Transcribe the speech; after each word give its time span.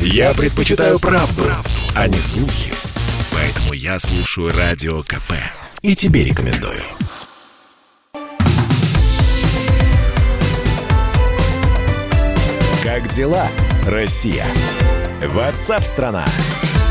Я 0.00 0.34
предпочитаю 0.34 0.98
правду, 0.98 1.42
правду, 1.42 1.70
а 1.94 2.08
не 2.08 2.18
слухи. 2.18 2.72
Поэтому 3.32 3.72
я 3.72 3.98
слушаю 3.98 4.52
Радио 4.56 5.02
КП. 5.02 5.32
И 5.82 5.94
тебе 5.94 6.24
рекомендую. 6.24 6.82
Как 12.82 13.08
дела, 13.08 13.48
Россия? 13.86 14.44
Ватсап-страна! 15.22 16.24
В 16.24 16.85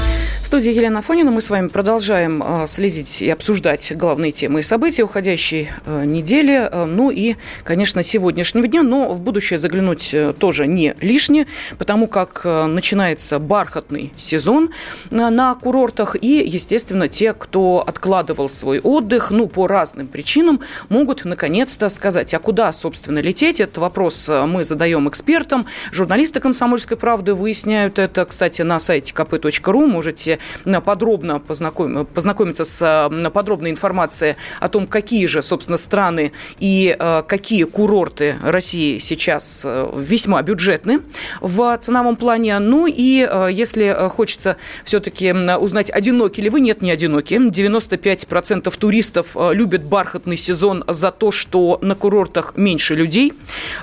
студии 0.56 0.72
Елена 0.72 1.02
Фонина 1.02 1.32
мы 1.32 1.42
с 1.42 1.50
вами 1.50 1.68
продолжаем 1.68 2.42
э, 2.42 2.66
следить 2.68 3.22
и 3.22 3.30
обсуждать 3.30 3.92
главные 3.94 4.32
темы 4.32 4.62
и 4.62 4.64
события 4.64 5.04
уходящей 5.04 5.68
э, 5.86 6.05
недели, 6.05 6.70
э, 6.72 6.86
ну 6.86 7.12
и, 7.12 7.36
конечно, 7.66 8.02
сегодняшнего 8.04 8.66
дня, 8.66 8.82
но 8.82 9.10
в 9.10 9.20
будущее 9.20 9.60
заглянуть 9.60 10.16
тоже 10.40 10.66
не 10.66 10.96
лишнее, 11.02 11.48
потому 11.78 12.08
как 12.08 12.46
начинается 12.46 13.38
бархатный 13.38 14.13
сезон 14.16 14.70
на 15.10 15.54
курортах, 15.55 16.16
и, 16.22 16.41
естественно, 16.48 17.10
те, 17.10 17.34
кто 17.34 17.84
откладывал 17.85 18.49
свой 18.49 18.80
отдых, 18.80 19.32
ну, 19.32 19.49
по 19.49 19.68
разным 19.68 20.08
причинам, 20.08 20.62
могут 20.88 21.26
наконец-то 21.26 21.90
сказать, 21.90 22.34
а 22.34 22.40
куда, 22.40 22.72
собственно, 22.72 23.20
лететь? 23.20 23.60
Этот 23.60 23.80
вопрос 23.80 24.32
мы 24.48 24.63
задаем 24.63 25.10
экспертам. 25.10 25.66
Журналисты 25.91 26.40
«Комсомольской 26.40 26.96
правды» 26.96 27.34
выясняют 27.34 27.99
это, 27.99 28.24
кстати, 28.24 28.62
на 28.62 28.80
сайте 28.80 29.13
kp.ru. 29.13 29.85
Можете 29.85 30.40
подробно 30.85 31.40
познаком... 31.40 32.05
познакомиться 32.05 32.66
с 32.66 33.09
подробной 33.34 33.72
информацией 33.72 34.35
о 34.59 34.70
том, 34.70 34.88
какие 34.88 35.26
же, 35.26 35.41
собственно, 35.41 35.77
страны 35.77 36.31
и 36.59 36.95
э, 36.98 37.23
какие 37.27 37.63
курорты 37.63 38.35
России 38.41 38.98
сейчас 38.99 39.63
э, 39.66 39.90
весьма 39.95 40.41
бюджетны 40.41 41.02
в 41.41 41.77
ценовом 41.77 42.16
плане. 42.16 42.59
Ну 42.59 42.88
и 42.88 43.27
э, 43.30 43.49
если 43.52 44.09
хочется 44.09 44.58
все-таки 44.84 45.31
узнать, 45.31 45.91
одиноки 45.91 46.41
ли 46.41 46.49
вы, 46.49 46.60
нет, 46.60 46.82
не 46.82 46.91
одиноки. 46.91 47.35
95% 47.35 48.73
туристов 48.77 49.35
любят 49.51 49.84
бархатный 49.84 50.38
сезон 50.38 50.84
за 50.88 51.12
то, 51.12 51.32
что 51.32 51.79
на 51.82 51.96
курортах 51.96 52.54
меньше 52.55 52.96
людей. 52.96 53.34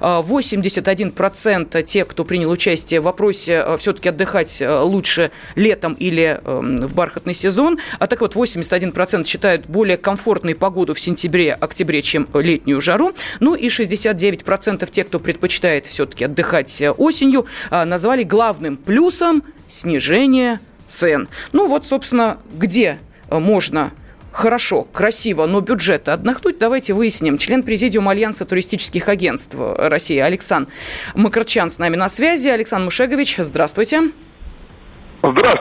81% 0.01 1.83
тех, 1.83 2.07
кто 2.07 2.25
принял 2.25 2.51
участие 2.51 3.01
в 3.01 3.05
вопросе 3.05 3.65
все-таки 3.79 4.09
отдыхать 4.09 4.63
лучше 4.67 5.31
летом 5.55 5.95
или 5.95 6.41
в 6.61 6.95
бархатный 6.95 7.35
сезон. 7.35 7.79
А 7.99 8.07
так 8.07 8.21
вот, 8.21 8.35
81% 8.35 9.27
считают 9.27 9.67
более 9.67 9.97
комфортной 9.97 10.55
погоду 10.55 10.95
в 10.95 11.01
сентябре-октябре, 11.01 12.03
чем 12.03 12.29
летнюю 12.35 12.81
жару. 12.81 13.15
Ну 13.41 13.55
и 13.55 13.69
69% 13.69 14.91
тех, 14.91 15.07
кто 15.07 15.21
предпочитает 15.21 15.87
все-таки 15.87 16.25
отдыхать 16.25 16.81
э, 16.81 16.91
осенью, 16.91 17.47
э, 17.71 17.85
назвали 17.85 18.23
главным 18.23 18.77
плюсом 18.77 19.43
снижение 19.69 20.61
цен. 20.87 21.29
Ну 21.53 21.69
вот, 21.69 21.87
собственно, 21.87 22.39
где 22.55 22.99
э, 23.31 23.39
можно 23.39 23.93
хорошо, 24.33 24.85
красиво, 24.85 25.47
но 25.47 25.61
бюджета 25.61 26.15
отдохнуть, 26.15 26.59
давайте 26.59 26.95
выясним. 26.95 27.39
Член 27.39 27.63
президиума 27.63 28.13
Альянса 28.13 28.45
туристических 28.45 29.09
агентств 29.09 29.55
России 29.59 30.19
Александр 30.19 30.71
Макарчан 31.15 31.71
с 31.71 31.79
нами 31.79 31.97
на 31.97 32.09
связи. 32.09 32.49
Александр 32.49 32.87
Мушегович, 32.87 33.37
здравствуйте. 33.39 33.99
Здравствуйте, 33.99 34.32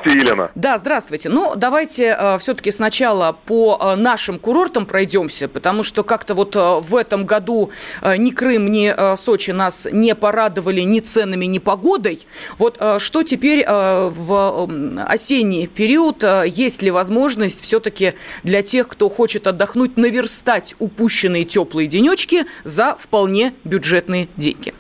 Елена. 0.09 0.51
Да, 0.55 0.77
здравствуйте. 0.77 1.29
Ну, 1.29 1.53
давайте 1.55 2.15
э, 2.17 2.37
все-таки 2.39 2.71
сначала 2.71 3.37
по 3.45 3.77
э, 3.79 3.95
нашим 3.95 4.39
курортам 4.39 4.85
пройдемся, 4.85 5.47
потому 5.47 5.83
что 5.83 6.03
как-то 6.03 6.33
вот 6.33 6.55
э, 6.55 6.59
в 6.59 6.95
этом 6.95 7.25
году 7.25 7.69
э, 8.01 8.17
ни 8.17 8.31
Крым, 8.31 8.71
ни 8.71 8.91
э, 8.95 9.15
Сочи 9.17 9.51
нас 9.51 9.87
не 9.91 10.15
порадовали 10.15 10.81
ни 10.81 10.99
ценами, 10.99 11.45
ни 11.45 11.59
погодой. 11.59 12.25
Вот 12.57 12.77
э, 12.79 12.97
что 12.99 13.21
теперь 13.21 13.63
э, 13.67 14.09
в 14.09 14.67
э, 14.67 15.03
осенний 15.03 15.67
период? 15.67 16.23
Э, 16.23 16.43
есть 16.47 16.81
ли 16.81 16.89
возможность 16.89 17.61
все-таки 17.61 18.15
для 18.43 18.63
тех, 18.63 18.87
кто 18.87 19.09
хочет 19.09 19.45
отдохнуть, 19.45 19.95
наверстать 19.95 20.75
упущенные 20.79 21.45
теплые 21.45 21.88
денечки 21.88 22.45
за 22.63 22.95
вполне 22.95 23.53
бюджетные 23.63 24.27
деньги? 24.38 24.73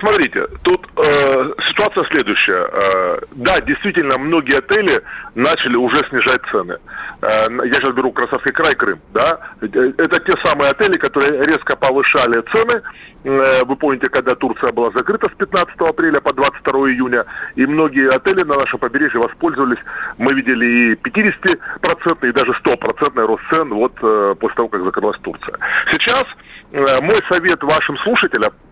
Смотрите, 0.00 0.46
тут 0.62 0.86
э, 0.96 1.52
ситуация 1.68 2.04
следующая. 2.04 2.68
Э, 2.72 3.18
да, 3.32 3.60
действительно, 3.60 4.16
многие 4.16 4.56
отели 4.56 5.02
начали 5.34 5.76
уже 5.76 5.98
снижать 6.08 6.40
цены. 6.50 6.78
Э, 7.20 7.48
я 7.66 7.74
сейчас 7.74 7.94
беру 7.94 8.10
Красавский 8.10 8.52
край, 8.52 8.74
Крым, 8.74 8.98
да. 9.12 9.38
Это 9.60 10.20
те 10.20 10.32
самые 10.42 10.70
отели, 10.70 10.94
которые 10.94 11.44
резко 11.44 11.76
повышали 11.76 12.42
цены. 12.52 12.82
Э, 13.24 13.64
вы 13.66 13.76
помните, 13.76 14.08
когда 14.08 14.34
Турция 14.34 14.72
была 14.72 14.90
закрыта 14.92 15.28
с 15.30 15.36
15 15.36 15.78
апреля 15.80 16.20
по 16.20 16.32
22 16.32 16.92
июня, 16.92 17.26
и 17.56 17.66
многие 17.66 18.08
отели 18.08 18.42
на 18.42 18.56
нашем 18.56 18.78
побережье 18.78 19.20
воспользовались. 19.20 19.80
Мы 20.16 20.32
видели 20.32 20.64
и 20.64 20.94
50% 20.94 22.28
и 22.28 22.32
даже 22.32 22.52
100% 22.52 23.26
рост 23.26 23.42
цен 23.52 23.68
вот 23.68 23.92
э, 24.02 24.34
после 24.40 24.56
того, 24.56 24.68
как 24.68 24.82
закрылась 24.82 25.18
Турция. 25.18 25.56
Сейчас 25.90 26.24
э, 26.72 27.00
мой 27.02 27.20
совет 27.28 27.62
вашим 27.62 27.98
слушателям– 27.98 28.52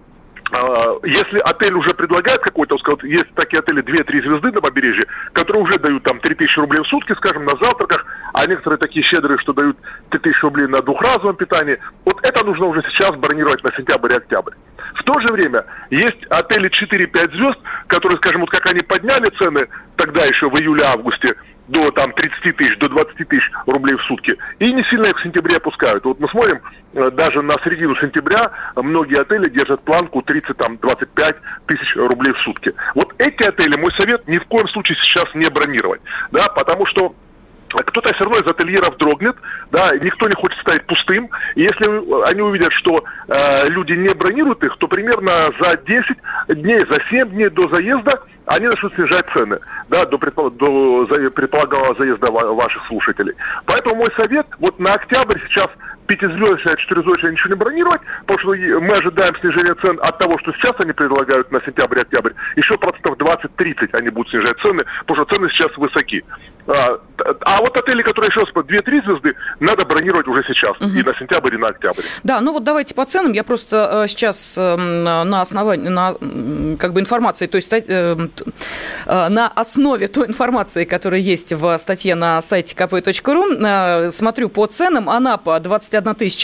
если 1.05 1.39
отель 1.41 1.75
уже 1.75 1.91
предлагает 1.91 2.39
какой-то, 2.39 2.77
вот 2.87 3.05
есть 3.05 3.27
такие 3.35 3.61
отели 3.61 3.83
2-3 3.83 4.23
звезды 4.23 4.53
на 4.53 4.61
побережье, 4.61 5.07
которые 5.33 5.63
уже 5.63 5.79
дают 5.79 6.03
там 6.05 6.21
3000 6.21 6.59
рублей 6.59 6.83
в 6.83 6.87
сутки, 6.87 7.13
скажем, 7.15 7.45
на 7.45 7.57
завтраках, 7.63 8.07
а 8.33 8.47
некоторые 8.47 8.79
такие 8.79 9.03
щедрые, 9.03 9.39
что 9.39 9.53
дают 9.53 9.77
3000 10.11 10.43
рублей 10.43 10.67
на 10.67 10.81
двухразовом 10.81 11.37
питании, 11.37 11.79
вот 12.05 12.19
это 12.23 12.47
нужно 12.47 12.67
уже 12.67 12.83
сейчас 12.89 13.15
бронировать 13.17 13.63
на 13.63 13.71
сентябрь 13.77 14.13
и 14.13 14.17
октябрь. 14.17 14.55
В 14.95 15.03
то 15.05 15.19
же 15.21 15.29
время 15.33 15.65
есть 15.91 16.25
отели 16.31 16.71
4-5 16.71 17.37
звезд, 17.37 17.59
которые, 17.87 18.19
скажем, 18.19 18.43
вот 18.43 18.51
как 18.51 18.67
они 18.71 18.81
подняли 18.81 19.31
цены 19.37 19.69
тогда 19.97 20.25
еще 20.25 20.49
в 20.49 20.55
июле-августе, 20.55 21.35
до 21.69 21.91
там 21.91 22.13
30 22.13 22.57
тысяч, 22.57 22.79
до 22.79 22.89
20 22.89 23.29
тысяч 23.29 23.51
рублей 23.67 23.97
в 23.97 24.03
сутки. 24.03 24.37
И 24.59 24.73
не 24.73 24.83
сильно 24.85 25.07
их 25.07 25.19
в 25.19 25.23
сентябре 25.23 25.59
опускают. 25.59 26.05
Вот 26.05 26.19
мы 26.19 26.29
смотрим, 26.29 26.61
э, 26.95 27.11
даже 27.13 27.43
на 27.43 27.55
середину 27.63 27.95
сентября 27.97 28.51
многие 28.77 29.21
отели 29.21 29.51
держат 29.51 29.83
планку 29.83 30.21
30-25 30.21 31.37
тысяч 31.67 31.95
рублей 31.97 32.33
в 32.33 32.39
сутки. 32.39 32.75
Вот 32.95 33.15
эти 33.19 33.47
отели, 33.47 33.79
мой 33.79 33.93
совет, 33.93 34.27
ни 34.27 34.39
в 34.39 34.45
коем 34.47 34.67
случае 34.69 34.97
сейчас 34.97 35.27
не 35.35 35.49
бронировать. 35.51 36.01
Да, 36.33 36.49
потому 36.49 36.87
что 36.87 37.15
кто-то 37.69 38.15
все 38.15 38.25
равно 38.25 38.41
из 38.41 38.51
ательеров 38.51 38.97
дрогнет, 38.97 39.37
да, 39.71 39.91
никто 39.97 40.29
не 40.29 40.35
хочет 40.35 40.59
стоять 40.61 40.87
пустым. 40.87 41.31
И 41.55 41.63
если 41.63 42.31
они 42.31 42.43
увидят, 42.43 42.73
что 42.73 43.05
э, 43.29 43.69
люди 43.69 43.93
не 43.93 44.09
бронируют 44.15 44.63
их, 44.65 44.77
то 44.79 44.89
примерно 44.89 45.31
за 45.61 45.77
10 45.77 46.17
дней, 46.49 46.81
за 46.81 46.99
7 47.11 47.31
дней 47.31 47.49
до 47.51 47.69
заезда 47.69 48.23
они 48.47 48.67
начнут 48.67 48.95
снижать 48.95 49.27
цены, 49.35 49.59
да, 49.89 50.07
до, 50.07 50.17
предпол... 50.19 50.51
до 50.51 51.07
предполагаемого 51.31 51.95
заезда 51.99 52.33
ваших 52.33 52.87
слушателей. 52.87 53.35
Поэтому 53.67 53.97
мой 53.97 54.09
совет, 54.17 54.47
вот 54.59 54.79
на 54.79 54.95
октябрь 54.95 55.39
сейчас 55.49 55.69
пятизвездочное, 56.09 56.77
четырехзвездочное 56.77 57.33
ничего 57.33 57.51
не 57.51 57.55
бронировать, 57.55 58.01
потому 58.27 58.39
что 58.41 58.81
мы 58.81 58.93
ожидаем 58.93 59.37
снижения 59.41 59.75
цен 59.85 59.99
от 60.03 60.19
того, 60.19 60.39
что 60.39 60.53
сейчас 60.55 60.73
они 60.79 60.93
предлагают 60.93 61.53
на 61.53 61.61
сентябрь-октябрь. 61.61 62.33
Еще 62.57 62.77
процентов 62.79 63.17
20-30 63.19 63.91
они 63.93 64.09
будут 64.09 64.31
снижать 64.31 64.59
цены, 64.61 64.85
потому 65.07 65.25
что 65.25 65.35
цены 65.37 65.49
сейчас 65.51 65.77
высоки. 65.77 66.25
А, 66.69 67.01
а 67.43 67.61
вот 67.61 67.77
отели, 67.79 68.03
которые 68.03 68.29
еще 68.29 68.45
по 68.53 68.61
2-3 68.61 69.05
звезды, 69.05 69.35
надо 69.59 69.87
бронировать 69.87 70.29
уже 70.29 70.45
сейчас, 70.47 70.77
угу. 70.79 70.91
и 70.91 71.03
на 71.03 71.15
сентябрь, 71.15 71.55
и 71.55 71.59
на 71.59 71.69
октябрь. 71.69 72.03
Да, 72.25 72.41
ну 72.43 72.53
вот 72.53 72.63
давайте 72.63 72.95
по 72.95 73.07
ценам. 73.07 73.33
Я 73.33 73.43
просто 73.43 74.05
э, 74.05 74.09
сейчас 74.09 74.57
э, 74.59 74.77
на 74.77 75.41
основании, 75.41 75.89
на 75.89 76.15
как 76.79 76.93
бы 76.93 77.01
информации, 77.01 77.47
то 77.47 77.57
есть 77.57 77.73
э, 77.73 78.17
на 79.07 79.49
основе 79.49 80.09
той 80.09 80.29
информации, 80.29 80.85
которая 80.85 81.21
есть 81.21 81.55
в 81.55 81.79
статье 81.79 82.15
на 82.15 82.43
сайте 82.43 82.75
kp.ru, 82.77 84.11
смотрю 84.11 84.51
по 84.51 84.67
ценам. 84.67 85.09
Анапа 85.09 85.59
21 85.61 85.98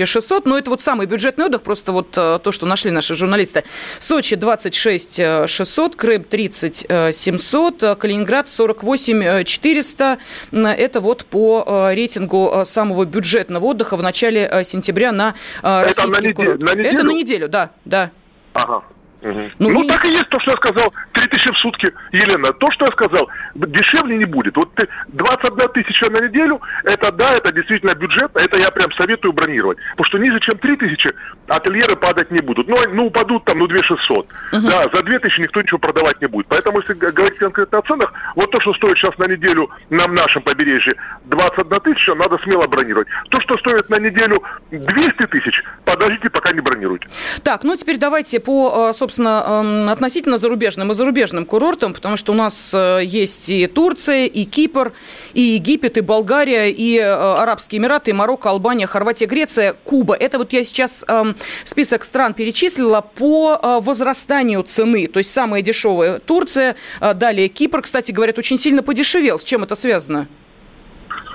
600, 0.07 0.47
но 0.47 0.59
это 0.59 0.71
вот 0.71 0.83
самый 0.83 1.07
бюджетный 1.07 1.47
отдых, 1.47 1.63
просто 1.63 1.93
вот 1.93 2.11
то, 2.11 2.51
что 2.51 2.67
нашли 2.67 2.91
наши 2.91 3.15
журналисты. 3.15 3.65
Сочи 3.99 4.37
26 4.37 5.21
600, 5.47 5.97
Крым 5.97 6.25
30 6.25 6.87
700, 7.13 7.99
Калининград 7.99 8.49
48 8.49 9.45
400, 9.45 10.19
это 10.53 11.01
вот 11.01 11.25
по 11.25 11.65
э, 11.67 11.95
рейтингу 11.95 12.51
э, 12.53 12.65
самого 12.65 13.05
бюджетного 13.05 13.65
отдыха 13.65 13.97
в 13.97 14.03
начале 14.03 14.49
э, 14.51 14.65
сентября 14.65 15.13
на 15.13 15.35
российских 15.63 16.35
курортах. 16.35 16.75
Это 16.77 17.03
на 17.03 17.13
неделю, 17.13 17.49
да, 17.49 17.71
да. 17.85 18.11
Ага. 18.53 18.85
Угу. 19.25 19.51
Ну, 19.59 19.71
ну 19.71 19.85
так 19.85 20.05
и 20.05 20.11
есть 20.11 20.29
то, 20.29 20.39
что 20.39 20.51
я 20.51 20.57
сказал. 20.57 20.93
3000 21.13 21.53
в 21.53 21.59
сутки. 21.59 21.91
Елена, 22.13 22.53
то, 22.53 22.71
что 22.71 22.85
я 22.85 22.93
сказал, 22.93 23.29
дешевле 23.55 24.19
не 24.19 24.27
будет. 24.27 24.57
Вот 24.57 24.75
ты 24.75 24.87
21 25.09 25.69
тысяча 25.71 26.11
на 26.11 26.21
неделю, 26.27 26.61
это 26.85 27.11
да, 27.11 27.35
это 27.35 27.51
действительно 27.53 27.95
бюджет, 27.95 28.31
это 28.35 28.61
я 28.61 28.71
прям 28.71 28.93
советую 28.93 29.33
бронировать. 29.33 29.79
Потому 29.93 30.05
что 30.05 30.19
ниже, 30.19 30.41
чем 30.41 30.59
3000, 30.59 31.15
ательеры 31.49 31.97
падать 31.97 32.31
не 32.31 32.41
будут. 32.41 32.69
Ну, 32.69 32.77
ну 32.93 33.07
упадут 33.07 33.45
там, 33.47 33.59
ну, 33.59 33.67
2600. 33.67 34.27
Uh-huh. 34.53 34.61
Да, 34.71 34.85
за 34.93 35.03
2000 35.03 35.41
никто 35.41 35.63
ничего 35.63 35.79
продавать 35.79 36.21
не 36.21 36.29
будет. 36.29 36.47
Поэтому, 36.49 36.81
если 36.81 36.93
говорить 36.93 37.39
конкретно 37.39 37.79
о 37.79 37.83
ценах, 37.83 38.13
вот 38.37 38.51
то, 38.51 38.61
что 38.61 38.75
стоит 38.75 38.99
сейчас 38.99 39.17
на 39.17 39.27
неделю 39.27 39.71
на 39.89 40.07
нашем 40.07 40.43
побережье 40.43 40.95
21 41.25 41.81
тысяча, 41.81 42.15
надо 42.15 42.39
смело 42.45 42.67
бронировать. 42.67 43.09
То, 43.31 43.41
что 43.41 43.57
стоит 43.59 43.89
на 43.89 43.99
неделю 43.99 44.37
200 44.71 45.27
тысяч, 45.29 45.63
подождите, 45.85 46.29
пока 46.29 46.53
не 46.53 46.61
бронируйте. 46.61 47.09
Так, 47.43 47.65
ну 47.65 47.75
теперь 47.77 47.97
давайте 47.97 48.39
по, 48.41 48.91
э, 48.91 48.93
собственно, 49.15 49.45
эм, 49.47 49.89
относительно 49.89 50.39
зарубежным 50.39 50.91
и 50.91 50.95
зарубежным 50.95 51.47
курортам, 51.47 51.95
потому 51.95 52.17
что 52.17 52.33
у 52.33 52.35
нас 52.35 52.75
э, 52.75 53.01
есть 53.05 53.49
и 53.49 53.67
Турция, 53.69 54.27
и 54.27 54.45
Кипр, 54.45 54.93
и 55.35 55.41
Египет, 55.41 55.97
и 55.99 56.01
Болгария, 56.01 56.71
и 56.71 56.99
э, 56.99 57.05
Арабские 57.05 57.81
Эмираты, 57.81 58.11
и 58.11 58.15
Марокко, 58.15 58.51
Албания, 58.51 58.87
Хорватия, 58.87 59.27
Греция, 59.27 59.75
Куба. 59.85 60.15
Это 60.15 60.39
вот 60.39 60.53
я 60.53 60.65
сейчас 60.65 61.05
эм, 61.07 61.37
список 61.63 62.03
стран 62.05 62.35
перечислила 62.35 63.03
по 63.03 63.81
возрастанию 63.81 64.63
цены. 64.63 65.07
То 65.07 65.19
есть 65.19 65.33
самая 65.33 65.63
дешевая 65.63 66.19
Турция, 66.19 66.75
далее 67.01 67.49
Кипр, 67.49 67.83
кстати, 67.83 68.11
говорят, 68.13 68.39
очень 68.39 68.59
сильно 68.59 68.83
подешевел. 68.83 69.39
С 69.39 69.45
чем 69.45 69.63
это 69.63 69.77
связано? 69.77 70.27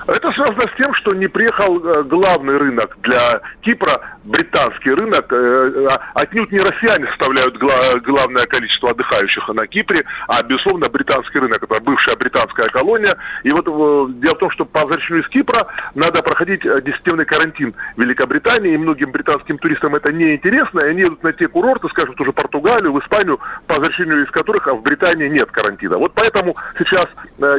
Это 0.10 0.32
связано 0.32 0.62
с 0.62 0.76
тем, 0.76 0.94
что 0.96 1.14
не 1.14 1.28
приехал 1.28 1.86
э, 1.86 2.04
главный 2.04 2.58
рынок 2.58 2.98
для 3.04 3.42
Кипра, 3.62 4.02
британский 4.30 4.92
рынок. 4.92 5.26
Э, 5.32 5.88
а 5.90 6.22
отнюдь 6.22 6.52
не 6.52 6.60
россияне 6.60 7.08
составляют 7.08 7.58
главное 7.58 8.46
количество 8.46 8.92
отдыхающих 8.92 9.48
на 9.50 9.68
Кипре, 9.68 10.06
а, 10.28 10.44
безусловно, 10.44 10.88
британский 10.90 11.40
рынок. 11.40 11.64
Это 11.64 11.82
бывшая 11.82 12.16
британская 12.16 12.68
колония. 12.70 13.18
И 13.44 13.52
вот 13.52 13.68
э, 13.68 14.14
дело 14.22 14.36
в 14.36 14.40
том, 14.40 14.52
что 14.52 14.66
по 14.66 14.82
возвращению 14.82 15.24
из 15.24 15.30
Кипра 15.30 15.68
надо 15.96 16.22
проходить 16.22 16.62
десятидневный 16.62 17.26
карантин 17.26 17.74
в 17.98 18.02
Великобритании, 18.02 18.74
и 18.74 18.78
многим 18.78 19.12
британским 19.12 19.58
туристам 19.58 19.96
это 19.96 20.12
не 20.12 20.36
интересно, 20.36 20.82
и 20.82 20.90
они 20.90 21.02
едут 21.02 21.24
на 21.24 21.34
те 21.34 21.48
курорты, 21.48 21.90
скажем, 21.90 22.16
тоже 22.16 22.32
Португалию, 22.32 22.94
в 22.94 23.00
Испанию, 23.00 23.40
по 23.68 23.76
возвращению 23.76 24.24
из 24.24 24.32
которых 24.32 24.68
а 24.68 24.74
в 24.74 24.82
Британии 24.82 25.28
нет 25.28 25.50
карантина. 25.52 25.98
Вот 25.98 26.14
поэтому 26.14 26.56
сейчас 26.78 27.08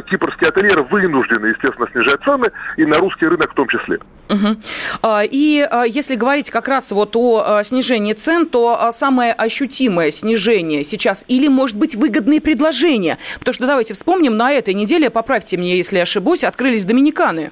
кипрские 0.09 0.49
ательеры 0.49 0.83
вынуждены, 0.83 1.47
естественно, 1.47 1.87
снижать 1.91 2.21
цены, 2.23 2.51
и 2.77 2.85
на 2.85 2.97
русский 2.97 3.27
рынок 3.27 3.51
в 3.51 3.55
том 3.55 3.67
числе. 3.67 3.99
Угу. 4.31 4.57
И 5.23 5.67
а, 5.69 5.83
если 5.83 6.15
говорить 6.15 6.49
как 6.51 6.60
раз 6.67 6.91
вот 6.91 7.15
о 7.15 7.43
а, 7.45 7.63
снижении 7.63 8.13
цен, 8.13 8.45
то 8.45 8.89
самое 8.91 9.33
ощутимое 9.33 10.11
снижение 10.11 10.83
сейчас 10.83 11.25
или, 11.27 11.47
может 11.47 11.77
быть, 11.77 11.95
выгодные 11.95 12.41
предложения? 12.41 13.17
Потому 13.39 13.53
что 13.53 13.67
давайте 13.67 13.93
вспомним, 13.93 14.37
на 14.37 14.51
этой 14.51 14.73
неделе, 14.73 15.09
поправьте 15.09 15.57
меня, 15.57 15.75
если 15.75 15.97
я 15.97 16.03
ошибусь, 16.03 16.43
открылись 16.43 16.85
доминиканы. 16.85 17.51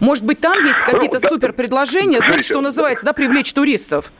Может 0.00 0.24
быть, 0.24 0.40
там 0.40 0.58
есть 0.64 0.78
ну, 0.86 0.92
какие-то 0.92 1.20
супер 1.26 1.52
предложения, 1.52 2.20
знаете, 2.20 2.42
что 2.42 2.60
называется, 2.60 3.04
да, 3.04 3.12
привлечь 3.12 3.52
туристов? 3.52 4.12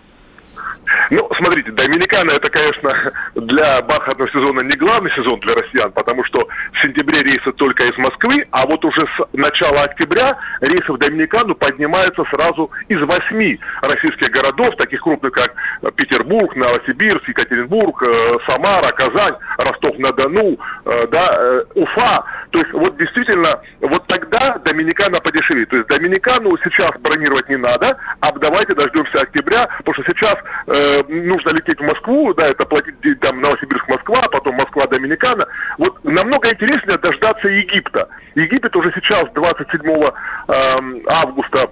Ну, 1.12 1.29
смотрите, 1.37 1.70
Доминикана 1.73 2.31
это, 2.31 2.50
конечно, 2.50 3.12
для 3.35 3.82
бархатного 3.82 4.31
сезона 4.31 4.61
не 4.61 4.75
главный 4.79 5.11
сезон 5.11 5.38
для 5.41 5.53
россиян, 5.53 5.93
потому 5.93 6.25
что 6.25 6.49
в 6.73 6.81
сентябре 6.81 7.20
рейсы 7.20 7.53
только 7.53 7.85
из 7.85 7.99
Москвы, 7.99 8.47
а 8.50 8.67
вот 8.67 8.82
уже 8.82 9.03
с 9.03 9.26
начала 9.35 9.82
октября 9.82 10.38
рейсы 10.62 10.91
в 10.91 10.97
Доминикану 10.97 11.55
поднимаются 11.55 12.25
сразу 12.31 12.70
из 12.88 12.99
восьми 13.03 13.61
российских 13.82 14.31
городов, 14.31 14.75
таких 14.79 15.03
крупных, 15.03 15.32
как 15.32 15.55
Петербург, 15.97 16.56
Новосибирск, 16.56 17.29
Екатеринбург, 17.29 18.03
э, 18.05 18.32
Самара, 18.49 18.88
Казань, 18.97 19.37
Ростов-на-Дону, 19.59 20.56
э, 20.87 21.06
да, 21.09 21.26
э, 21.29 21.64
Уфа. 21.75 22.25
То 22.52 22.58
есть 22.58 22.72
вот 22.72 22.99
действительно, 22.99 23.60
вот 23.81 24.06
тогда 24.08 24.58
Доминикана 24.64 25.19
подешевеет. 25.20 25.70
То 25.70 25.76
есть 25.76 25.88
Доминикану 25.88 26.50
сейчас 26.62 26.90
бронировать 27.00 27.49
не 27.49 27.56
надо, 27.56 27.96
а 28.20 28.31
давайте 28.32 28.75
дождемся 28.75 29.22
октября, 29.22 29.66
потому 29.78 29.94
что 29.94 30.04
сейчас 30.12 30.37
э, 30.66 31.02
нужно 31.08 31.50
лететь 31.50 31.81
в 31.81 31.84
Москву, 31.84 32.34
да, 32.34 32.49
это 32.49 32.66
платить 32.66 33.20
там 33.20 33.40
Новосибирск-Москва, 33.40 34.28
потом 34.31 34.56
Москва-Доминикана. 34.56 35.46
Вот 35.78 36.04
намного 36.04 36.50
интереснее 36.50 36.99
дождаться 36.99 37.49
Египта. 37.49 38.08
Египет 38.34 38.76
уже 38.76 38.93
сейчас 38.94 39.25
27 39.32 39.81
э, 39.90 40.06
августа 41.08 41.70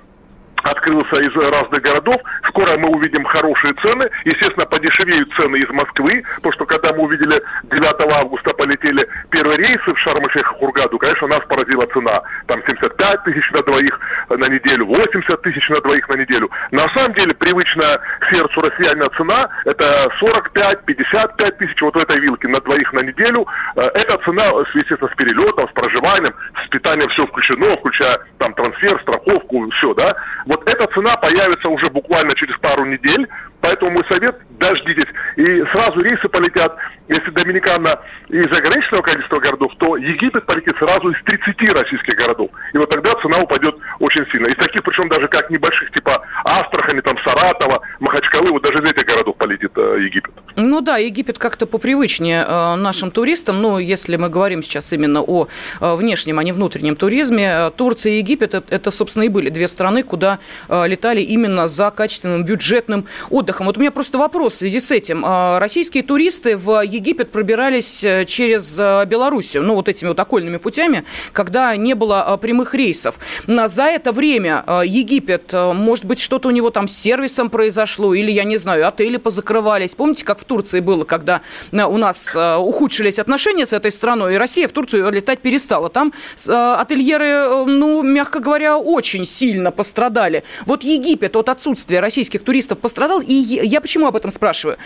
открылся 0.62 1.22
из 1.22 1.34
разных 1.34 1.80
городов. 1.80 2.16
Скоро 2.48 2.78
мы 2.78 2.88
увидим 2.90 3.24
хорошие 3.24 3.74
цены. 3.74 4.08
Естественно, 4.24 4.66
подешевеют 4.66 5.32
цены 5.34 5.56
из 5.56 5.68
Москвы, 5.70 6.22
потому 6.36 6.52
что 6.52 6.66
когда 6.66 6.94
мы 6.94 7.04
увидели 7.04 7.40
9 7.64 8.16
августа 8.18 8.54
полетели 8.54 9.06
первые 9.30 9.58
рейсы 9.70 9.94
в 9.94 9.98
Шарм-Шейх 9.98 10.46
Хургаду, 10.58 10.98
конечно, 10.98 11.28
нас 11.28 11.40
поразила 11.48 11.86
цена. 11.92 12.20
Там 12.46 12.60
75 12.66 13.24
тысяч 13.24 13.50
на 13.52 13.62
двоих 13.62 14.00
на 14.28 14.48
неделю, 14.48 14.86
80 14.86 15.42
тысяч 15.42 15.68
на 15.68 15.76
двоих 15.76 16.08
на 16.08 16.16
неделю. 16.16 16.50
На 16.70 16.88
самом 16.94 17.14
деле, 17.14 17.34
привычная 17.34 17.98
сердцу 18.32 18.60
россиянина 18.60 19.06
цена– 19.16 19.48
это 19.64 20.08
45-55 20.20 21.50
тысяч 21.58 21.80
вот 21.82 21.94
в 21.94 21.98
этой 21.98 22.20
вилке 22.20 22.48
на 22.48 22.60
двоих 22.60 22.92
на 22.92 23.00
неделю. 23.00 23.46
Э, 23.76 23.82
эта 23.94 24.18
цена, 24.24 24.44
естественно, 24.74 25.10
с 25.12 25.16
перелетом, 25.16 25.68
с 25.68 25.72
проживанием, 25.72 26.34
с 26.64 26.68
питанием 26.68 27.08
все 27.10 27.26
включено, 27.26 27.76
включая 27.76 28.16
там 28.38 28.54
трансфер, 28.54 29.00
страховку, 29.02 29.70
все, 29.70 29.94
да. 29.94 30.12
Вот 30.46 30.62
эта 30.68 30.86
цена 30.92 31.14
появится 31.16 31.68
уже 31.68 31.86
буквально 31.90 32.34
через 32.34 32.56
пару 32.58 32.84
недель, 32.84 33.28
поэтому 33.60 33.92
мой 33.92 34.04
совет– 34.10 34.36
дождитесь. 34.60 35.10
И 35.36 35.64
сразу 35.72 36.00
рейсы 36.00 36.28
полетят, 36.28 36.76
если 37.08 37.30
Доминикана 37.30 37.98
из 38.28 38.46
ограниченного 38.46 39.02
количества 39.02 39.40
городов, 39.40 39.72
то 39.78 39.96
Египет 39.96 40.46
полетит 40.46 40.76
сразу 40.78 41.10
из 41.10 41.22
30 41.24 41.72
российских 41.74 42.14
городов. 42.14 42.50
И 42.72 42.78
вот 42.78 42.90
тогда 42.90 43.10
цена 43.22 43.38
упадет 43.38 43.74
очень 43.98 44.24
сильно. 44.30 44.46
Из 44.46 44.56
таких, 44.56 44.82
причем 44.84 45.08
даже 45.08 45.26
как 45.28 45.50
небольших, 45.50 45.90
типа 45.92 46.24
Астрахани, 46.44 47.00
там 47.00 47.16
Саратова, 47.26 47.82
Махачкалы, 47.98 48.50
вот 48.50 48.62
даже 48.62 48.84
из 48.84 48.92
этих 48.92 49.06
городов 49.06 49.36
полетит 49.36 49.72
э, 49.76 49.96
Египет. 50.00 50.34
Ну 50.60 50.80
да, 50.82 50.98
Египет 50.98 51.38
как-то 51.38 51.66
попривычнее 51.66 52.44
э, 52.46 52.74
нашим 52.76 53.10
туристам, 53.10 53.62
ну, 53.62 53.78
если 53.78 54.16
мы 54.16 54.28
говорим 54.28 54.62
сейчас 54.62 54.92
именно 54.92 55.22
о 55.22 55.48
э, 55.80 55.94
внешнем, 55.94 56.38
а 56.38 56.44
не 56.44 56.52
внутреннем 56.52 56.96
туризме, 56.96 57.46
э, 57.46 57.70
Турция 57.74 58.12
и 58.12 58.16
Египет 58.18 58.54
это, 58.54 58.90
собственно, 58.90 59.24
и 59.24 59.28
были 59.28 59.48
две 59.48 59.68
страны, 59.68 60.02
куда 60.02 60.38
летали 60.68 61.20
именно 61.20 61.68
за 61.68 61.90
качественным 61.90 62.44
бюджетным 62.44 63.06
отдыхом. 63.30 63.66
Вот 63.66 63.78
у 63.78 63.80
меня 63.80 63.90
просто 63.90 64.18
вопрос 64.18 64.54
в 64.54 64.56
связи 64.56 64.80
с 64.80 64.90
этим. 64.90 65.24
Российские 65.58 66.02
туристы 66.02 66.56
в 66.56 66.82
Египет 66.82 67.30
пробирались 67.30 68.04
через 68.26 68.76
Белоруссию, 69.06 69.62
ну, 69.62 69.74
вот 69.74 69.88
этими 69.88 70.08
вот 70.08 70.18
окольными 70.20 70.58
путями, 70.58 71.04
когда 71.32 71.74
не 71.76 71.94
было 71.94 72.38
прямых 72.40 72.74
рейсов. 72.74 73.18
За 73.46 73.84
это 73.84 74.12
время 74.12 74.64
Египет, 74.84 75.52
может 75.52 76.04
быть, 76.04 76.20
что-то 76.20 76.48
у 76.48 76.50
него 76.50 76.70
там 76.70 76.88
с 76.88 76.96
сервисом 76.96 77.50
произошло, 77.50 78.14
или, 78.14 78.30
я 78.30 78.44
не 78.44 78.56
знаю, 78.56 78.86
отели 78.86 79.16
позакрывались. 79.16 79.94
Помните, 79.94 80.24
как 80.24 80.40
в 80.40 80.44
Турции 80.50 80.80
было, 80.80 81.04
когда 81.04 81.42
э, 81.70 81.84
у 81.84 81.96
нас 81.96 82.34
э, 82.34 82.56
ухудшились 82.56 83.20
отношения 83.20 83.64
с 83.64 83.72
этой 83.72 83.92
страной, 83.92 84.34
и 84.34 84.36
Россия 84.36 84.66
в 84.66 84.72
Турцию 84.72 85.08
летать 85.12 85.38
перестала. 85.38 85.88
Там 85.88 86.12
ательеры, 86.48 87.66
ну, 87.66 88.02
мягко 88.02 88.40
говоря, 88.40 88.76
очень 88.78 89.26
сильно 89.26 89.70
пострадали. 89.70 90.42
Вот 90.66 90.82
Египет 90.82 91.36
от 91.36 91.48
отсутствия 91.48 92.00
российских 92.00 92.42
туристов 92.42 92.80
пострадал, 92.80 93.20
и 93.20 93.32
я 93.32 93.80
почему 93.80 94.06
об 94.06 94.16
этом 94.16 94.32
спрашиваю? 94.32 94.76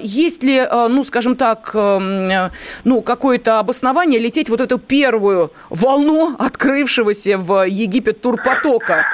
Есть 0.00 0.42
ли, 0.42 0.66
ну, 0.70 1.04
скажем 1.04 1.36
так, 1.36 1.74
ну, 1.74 3.02
какое-то 3.02 3.58
обоснование 3.58 4.18
лететь 4.18 4.48
вот 4.48 4.60
эту 4.60 4.78
первую 4.78 5.52
волну 5.68 6.34
открывшегося 6.38 7.36
в 7.36 7.66
Египет 7.68 8.22
турпотока? 8.22 9.04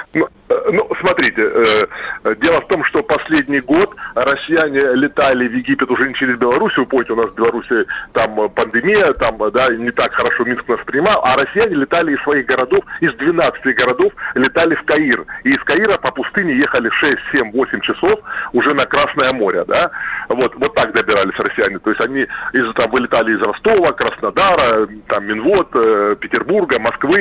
Ну, 0.49 0.55
Э, 0.57 0.71
ну, 0.71 0.89
смотрите, 0.99 1.41
э, 1.41 2.35
дело 2.35 2.61
в 2.61 2.67
том, 2.67 2.83
что 2.85 3.03
последний 3.03 3.59
год 3.59 3.95
россияне 4.15 4.81
летали 4.95 5.47
в 5.47 5.53
Египет 5.53 5.89
уже 5.91 6.07
не 6.07 6.13
через 6.13 6.37
Белоруссию, 6.37 6.85
помните, 6.85 7.13
у 7.13 7.15
нас 7.15 7.27
в 7.27 7.35
Беларуси 7.35 7.85
там 8.13 8.49
пандемия, 8.49 9.13
там, 9.13 9.37
да, 9.51 9.67
не 9.73 9.91
так 9.91 10.13
хорошо 10.13 10.45
Минск 10.45 10.67
нас 10.67 10.79
принимал, 10.85 11.21
а 11.23 11.35
россияне 11.37 11.75
летали 11.75 12.15
из 12.15 12.21
своих 12.23 12.45
городов, 12.45 12.79
из 13.01 13.13
12 13.13 13.75
городов 13.75 14.13
летали 14.35 14.75
в 14.75 14.83
Каир. 14.83 15.25
И 15.43 15.51
из 15.51 15.59
Каира 15.63 15.97
по 15.97 16.11
пустыне 16.11 16.55
ехали 16.55 16.89
6, 16.89 17.15
7, 17.33 17.51
8 17.51 17.79
часов 17.81 18.19
уже 18.53 18.73
на 18.73 18.85
Красное 18.85 19.33
море, 19.33 19.63
да. 19.67 19.91
Вот, 20.29 20.55
вот 20.55 20.73
так 20.75 20.93
добирались 20.93 21.37
россияне. 21.37 21.79
То 21.79 21.91
есть 21.91 22.03
они 22.05 22.21
из, 22.53 22.73
там, 22.75 22.91
вылетали 22.91 23.35
из 23.35 23.41
Ростова, 23.41 23.91
Краснодара, 23.93 24.87
там, 25.07 25.25
Минвод, 25.25 25.69
э, 25.75 26.15
Петербурга, 26.19 26.79
Москвы, 26.79 27.19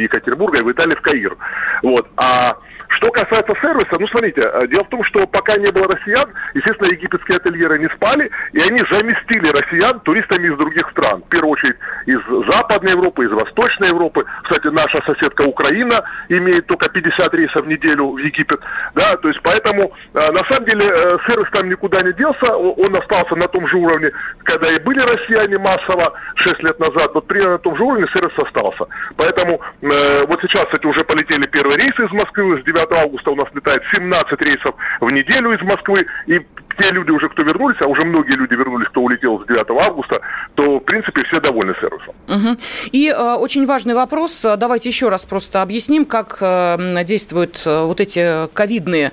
Екатеринбурга 0.00 0.60
и 0.60 0.62
вылетали 0.62 0.94
в 0.94 1.00
Каир. 1.00 1.36
Вот. 1.82 2.08
А 2.16 2.56
Что 2.98 3.12
касается 3.12 3.54
сервиса, 3.60 3.96
ну 3.98 4.08
смотрите, 4.08 4.40
э, 4.42 4.66
дело 4.66 4.82
в 4.82 4.88
том, 4.88 5.04
что 5.04 5.24
пока 5.28 5.56
не 5.56 5.70
было 5.70 5.86
россиян, 5.86 6.28
естественно, 6.54 6.88
египетские 6.92 7.36
ательеры 7.36 7.78
не 7.78 7.88
спали, 7.94 8.28
и 8.52 8.58
они 8.58 8.82
заместили 8.90 9.48
россиян 9.50 10.00
туристами 10.00 10.48
из 10.48 10.56
других 10.56 10.90
стран. 10.90 11.22
В 11.22 11.28
первую 11.28 11.52
очередь 11.52 11.76
из 12.06 12.18
Западной 12.50 12.92
Европы, 12.92 13.24
из 13.24 13.30
Восточной 13.30 13.88
Европы. 13.88 14.24
Кстати, 14.42 14.66
наша 14.66 14.98
соседка 15.06 15.42
Украина 15.42 16.02
имеет 16.28 16.66
только 16.66 16.90
50 16.90 17.34
рейсов 17.34 17.64
в 17.66 17.68
неделю 17.68 18.10
в 18.10 18.18
Египет. 18.18 18.60
Да, 18.94 19.14
то 19.14 19.28
есть 19.28 19.40
поэтому, 19.44 19.92
э, 20.14 20.32
на 20.32 20.42
самом 20.50 20.66
деле, 20.68 20.88
э, 20.88 21.18
сервис 21.28 21.48
там 21.52 21.68
никуда 21.68 22.00
не 22.00 22.12
делся, 22.14 22.56
он 22.56 22.96
остался 22.96 23.36
на 23.36 23.46
том 23.46 23.68
же 23.68 23.76
уровне, 23.76 24.10
когда 24.42 24.74
и 24.74 24.80
были 24.80 24.98
россияне 24.98 25.56
массово 25.58 26.14
6 26.34 26.62
лет 26.64 26.80
назад, 26.80 27.10
вот 27.14 27.28
примерно 27.28 27.52
на 27.52 27.58
том 27.58 27.76
же 27.76 27.82
уровне 27.84 28.08
сервис 28.12 28.36
остался. 28.38 28.86
Поэтому 29.16 29.60
вот 29.80 30.40
сейчас, 30.42 30.64
кстати, 30.64 30.86
уже 30.86 31.00
полетели 31.00 31.46
первые 31.46 31.76
рейсы 31.78 32.04
из 32.04 32.10
Москвы, 32.10 32.60
с 32.60 32.64
9 32.64 32.87
августа 32.92 33.30
у 33.30 33.36
нас 33.36 33.48
летает 33.54 33.82
17 33.94 34.40
рейсов 34.40 34.74
в 35.00 35.10
неделю 35.10 35.52
из 35.52 35.62
Москвы, 35.62 36.06
и 36.26 36.40
те 36.80 36.90
люди 36.92 37.10
уже, 37.10 37.28
кто 37.28 37.42
вернулись, 37.42 37.76
а 37.80 37.88
уже 37.88 38.02
многие 38.02 38.36
люди 38.36 38.54
вернулись, 38.54 38.88
кто 38.88 39.00
улетел 39.02 39.42
с 39.42 39.46
9 39.46 39.70
августа, 39.86 40.20
то, 40.54 40.78
в 40.78 40.80
принципе, 40.80 41.24
все 41.24 41.40
довольны 41.40 41.74
сервисом. 41.80 42.14
Угу. 42.28 42.56
И 42.92 43.08
э, 43.08 43.34
очень 43.34 43.66
важный 43.66 43.94
вопрос. 43.94 44.46
Давайте 44.56 44.88
еще 44.88 45.08
раз 45.08 45.26
просто 45.26 45.62
объясним, 45.62 46.04
как 46.04 46.38
э, 46.40 47.04
действуют 47.04 47.62
э, 47.66 47.84
вот 47.84 48.00
эти 48.00 48.48
ковидные 48.52 49.12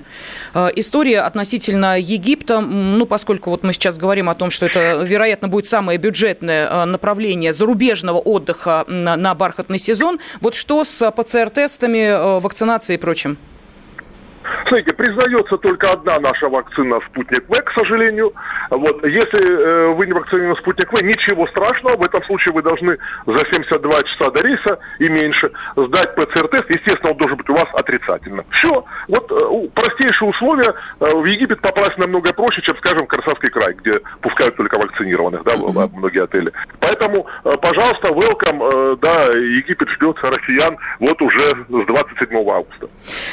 э, 0.54 0.68
истории 0.76 1.14
относительно 1.14 1.98
Египта. 1.98 2.60
Ну, 2.60 3.04
поскольку 3.06 3.50
вот 3.50 3.62
мы 3.62 3.72
сейчас 3.72 3.98
говорим 3.98 4.28
о 4.28 4.34
том, 4.34 4.50
что 4.50 4.66
это, 4.66 5.02
вероятно, 5.02 5.48
будет 5.48 5.66
самое 5.66 5.98
бюджетное 5.98 6.68
э, 6.68 6.84
направление 6.84 7.52
зарубежного 7.52 8.18
отдыха 8.18 8.84
на, 8.86 9.16
на 9.16 9.34
бархатный 9.34 9.78
сезон. 9.78 10.20
Вот 10.40 10.54
что 10.54 10.84
с 10.84 11.10
ПЦР-тестами, 11.10 12.38
э, 12.38 12.40
вакцинацией 12.40 12.98
и 12.98 13.00
прочим? 13.00 13.38
Смотрите, 14.66 14.92
признается 14.94 15.56
только 15.58 15.90
одна 15.90 16.18
наша 16.18 16.48
вакцина 16.48 17.00
«Спутник 17.10 17.44
В», 17.48 17.52
к 17.52 17.72
сожалению. 17.72 18.32
Вот, 18.70 19.04
если 19.06 19.40
э, 19.40 19.94
вы 19.94 20.06
не 20.06 20.12
вакцинированы 20.12 20.56
«Спутник 20.56 20.92
В», 20.92 21.02
ничего 21.02 21.46
страшного. 21.48 21.96
В 21.96 22.04
этом 22.04 22.22
случае 22.24 22.52
вы 22.52 22.62
должны 22.62 22.98
за 23.26 23.38
72 23.38 24.02
часа 24.04 24.30
до 24.30 24.42
рейса 24.42 24.78
и 24.98 25.08
меньше 25.08 25.50
сдать 25.76 26.14
ПЦР-тест. 26.14 26.70
Естественно, 26.70 27.12
он 27.12 27.16
должен 27.18 27.36
быть 27.36 27.48
у 27.50 27.54
вас 27.54 27.66
отрицательным. 27.74 28.44
Все. 28.50 28.84
Вот 29.08 29.30
э, 29.30 29.68
простейшие 29.74 30.28
условия. 30.28 30.74
Э, 31.00 31.10
в 31.14 31.24
Египет 31.24 31.60
попасть 31.60 31.96
намного 31.98 32.32
проще, 32.32 32.62
чем, 32.62 32.76
скажем, 32.78 33.04
в 33.04 33.08
Красавский 33.08 33.50
край, 33.50 33.74
где 33.74 34.00
пускают 34.20 34.56
только 34.56 34.78
вакцинированных, 34.78 35.44
да, 35.44 35.54
mm-hmm. 35.54 35.90
многие 35.96 36.24
отели. 36.24 36.52
Поэтому, 36.80 37.26
э, 37.44 37.52
пожалуйста, 37.60 38.08
welcome. 38.08 38.70
Э, 38.72 38.96
да, 39.00 39.24
Египет 39.32 39.88
ждет 39.90 40.18
россиян 40.22 40.76
вот 41.00 41.20
уже 41.22 41.50
с 41.68 41.86
27 41.86 42.50
августа. 42.50 42.88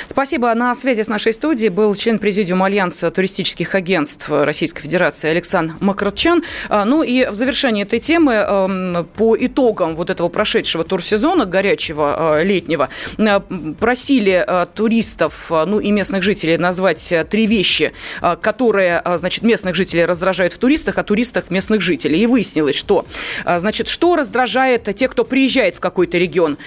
Спасибо. 0.08 0.54
На 0.54 0.76
связи 0.76 1.02
с 1.02 1.08
нашей 1.08 1.34
студии 1.34 1.70
был 1.70 1.96
член 1.96 2.20
президиума 2.20 2.66
Альянса 2.66 3.10
туристических 3.12 3.76
агентств 3.76 4.30
Российской 4.30 4.82
Федерации 4.82 5.30
Александр 5.30 5.76
Макарчан. 5.80 6.44
А, 6.70 6.86
ну 6.86 7.04
и 7.04 7.26
в 7.26 7.36
завершении 7.36 7.84
этой 7.84 8.00
темы 8.00 8.34
эм, 8.34 9.08
по 9.16 9.36
итогам 9.38 9.96
вот 9.96 10.10
этого 10.10 10.30
прошедшего 10.30 10.84
турсезона 10.84 11.46
горячего 11.46 12.40
э, 12.40 12.44
летнего 12.44 12.90
э, 13.18 13.40
просили 13.80 14.46
туристов, 14.76 15.50
ну 15.50 15.80
и 15.80 15.92
местных 15.92 16.24
жителей 16.24 16.58
назвать 16.58 17.14
три 17.30 17.46
вещи, 17.46 17.94
которые, 18.42 19.02
значит, 19.18 19.44
местных 19.44 19.76
жителей 19.76 20.06
раздражают 20.06 20.54
в 20.54 20.58
туристах, 20.58 20.98
а 20.98 21.04
туристах 21.04 21.50
местных 21.50 21.82
жителей. 21.82 22.22
И 22.22 22.28
выяснилось, 22.28 22.76
что, 22.76 23.06
значит, 23.46 23.88
что 23.88 24.16
раздражает 24.16 24.94
тех, 24.96 25.12
кто 25.12 25.24
приезжает 25.24 25.76
в 25.76 25.80
какой-то 25.80 26.18
регион. 26.18 26.58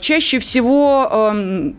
Чаще 0.00 0.38
всего 0.38 1.08
эм, 1.10 1.76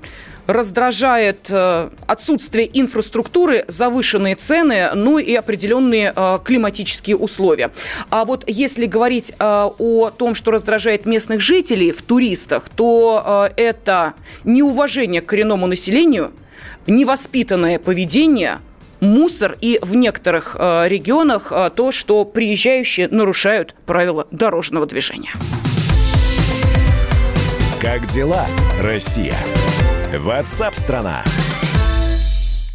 раздражает 0.47 1.47
э, 1.49 1.89
отсутствие 2.07 2.69
инфраструктуры, 2.79 3.65
завышенные 3.67 4.35
цены, 4.35 4.89
ну 4.93 5.17
и 5.17 5.33
определенные 5.33 6.13
э, 6.15 6.39
климатические 6.43 7.17
условия. 7.17 7.71
А 8.09 8.25
вот 8.25 8.43
если 8.47 8.85
говорить 8.85 9.33
э, 9.37 9.69
о 9.77 10.11
том, 10.11 10.35
что 10.35 10.51
раздражает 10.51 11.05
местных 11.05 11.41
жителей 11.41 11.91
в 11.91 12.01
туристах, 12.01 12.69
то 12.69 13.49
это 13.55 14.13
неуважение 14.43 15.21
к 15.21 15.25
коренному 15.27 15.67
населению, 15.67 16.31
невоспитанное 16.87 17.79
поведение, 17.79 18.59
мусор 18.99 19.57
и 19.61 19.79
в 19.81 19.95
некоторых 19.95 20.55
регионах 20.55 21.51
то, 21.75 21.91
что 21.91 22.25
приезжающие 22.25 23.07
нарушают 23.07 23.75
правила 23.85 24.27
дорожного 24.31 24.85
движения. 24.85 25.31
Как 27.81 28.07
дела, 28.07 28.45
Россия? 28.81 29.35
WhatsApp 30.17 30.75
страна. 30.75 31.44